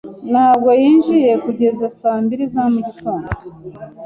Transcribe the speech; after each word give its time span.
Ntabwo 0.31 0.69
yinjiye 0.81 1.31
kugeza 1.45 1.85
saa 1.99 2.19
mbiri 2.23 2.43
za 2.53 2.63
mugitondo. 2.73 3.29